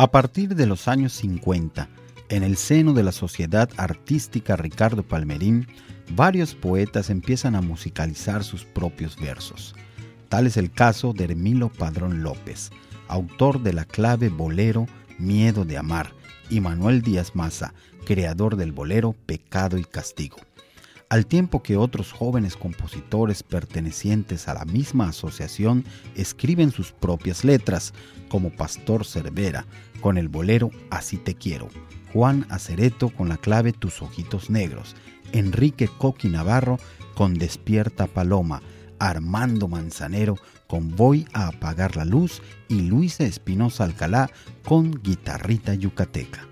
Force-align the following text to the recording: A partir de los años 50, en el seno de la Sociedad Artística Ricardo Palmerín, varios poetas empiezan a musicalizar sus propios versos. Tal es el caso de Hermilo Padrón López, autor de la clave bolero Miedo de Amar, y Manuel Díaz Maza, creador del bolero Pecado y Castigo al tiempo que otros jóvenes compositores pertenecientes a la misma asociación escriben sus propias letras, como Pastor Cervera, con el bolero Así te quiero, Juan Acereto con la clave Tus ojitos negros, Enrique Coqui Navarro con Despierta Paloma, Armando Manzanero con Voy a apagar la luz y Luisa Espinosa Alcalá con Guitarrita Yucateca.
A 0.00 0.10
partir 0.10 0.54
de 0.54 0.64
los 0.64 0.88
años 0.88 1.12
50, 1.12 1.90
en 2.30 2.42
el 2.42 2.56
seno 2.56 2.94
de 2.94 3.02
la 3.02 3.12
Sociedad 3.12 3.68
Artística 3.76 4.56
Ricardo 4.56 5.02
Palmerín, 5.02 5.66
varios 6.16 6.54
poetas 6.54 7.10
empiezan 7.10 7.54
a 7.54 7.60
musicalizar 7.60 8.42
sus 8.42 8.64
propios 8.64 9.20
versos. 9.20 9.74
Tal 10.30 10.46
es 10.46 10.56
el 10.56 10.72
caso 10.72 11.12
de 11.12 11.24
Hermilo 11.24 11.68
Padrón 11.68 12.22
López, 12.22 12.70
autor 13.08 13.62
de 13.62 13.74
la 13.74 13.84
clave 13.84 14.30
bolero 14.30 14.86
Miedo 15.18 15.66
de 15.66 15.76
Amar, 15.76 16.14
y 16.48 16.60
Manuel 16.60 17.02
Díaz 17.02 17.32
Maza, 17.34 17.74
creador 18.06 18.56
del 18.56 18.72
bolero 18.72 19.14
Pecado 19.26 19.76
y 19.76 19.84
Castigo 19.84 20.38
al 21.10 21.26
tiempo 21.26 21.62
que 21.62 21.76
otros 21.76 22.12
jóvenes 22.12 22.56
compositores 22.56 23.42
pertenecientes 23.42 24.46
a 24.46 24.54
la 24.54 24.64
misma 24.64 25.08
asociación 25.08 25.84
escriben 26.14 26.70
sus 26.70 26.92
propias 26.92 27.44
letras, 27.44 27.92
como 28.28 28.50
Pastor 28.50 29.04
Cervera, 29.04 29.66
con 30.00 30.16
el 30.16 30.28
bolero 30.28 30.70
Así 30.88 31.16
te 31.16 31.34
quiero, 31.34 31.68
Juan 32.12 32.46
Acereto 32.48 33.10
con 33.10 33.28
la 33.28 33.36
clave 33.36 33.72
Tus 33.72 34.02
ojitos 34.02 34.50
negros, 34.50 34.94
Enrique 35.32 35.88
Coqui 35.88 36.28
Navarro 36.28 36.78
con 37.16 37.34
Despierta 37.34 38.06
Paloma, 38.06 38.62
Armando 39.00 39.66
Manzanero 39.66 40.36
con 40.68 40.94
Voy 40.94 41.26
a 41.32 41.48
apagar 41.48 41.96
la 41.96 42.04
luz 42.04 42.40
y 42.68 42.82
Luisa 42.82 43.24
Espinosa 43.24 43.82
Alcalá 43.82 44.30
con 44.64 45.02
Guitarrita 45.02 45.74
Yucateca. 45.74 46.49